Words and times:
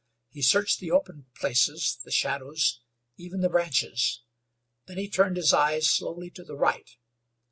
He 0.31 0.41
searched 0.41 0.79
the 0.79 0.89
open 0.89 1.27
places, 1.35 1.99
the 2.03 2.09
shadows 2.09 2.81
even 3.17 3.41
the 3.41 3.49
branches. 3.49 4.21
Then 4.87 4.97
he 4.97 5.07
turned 5.07 5.37
his 5.37 5.53
eyes 5.53 5.91
slowly 5.91 6.31
to 6.31 6.43
the 6.43 6.55
right. 6.57 6.89